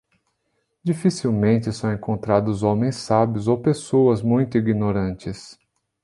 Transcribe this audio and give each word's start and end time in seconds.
Dificilmente 0.83 1.71
são 1.71 1.93
encontrados 1.93 2.63
homens 2.63 2.95
sábios 2.95 3.47
ou 3.47 3.59
pessoas 3.61 4.23
muito 4.23 4.57
ignorantes. 4.57 5.59